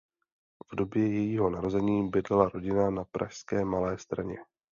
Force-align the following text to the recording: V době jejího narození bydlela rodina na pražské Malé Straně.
V 0.71 0.75
době 0.75 1.07
jejího 1.07 1.49
narození 1.49 2.09
bydlela 2.09 2.49
rodina 2.49 2.89
na 2.89 3.03
pražské 3.03 3.65
Malé 3.65 3.97
Straně. 3.97 4.37